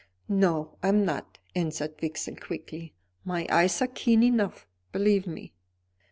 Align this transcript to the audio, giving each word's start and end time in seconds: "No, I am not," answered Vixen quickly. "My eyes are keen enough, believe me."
"No, 0.27 0.79
I 0.81 0.87
am 0.87 1.05
not," 1.05 1.37
answered 1.53 1.99
Vixen 2.01 2.35
quickly. 2.35 2.95
"My 3.23 3.45
eyes 3.51 3.83
are 3.83 3.87
keen 3.87 4.23
enough, 4.23 4.65
believe 4.91 5.27
me." 5.27 5.53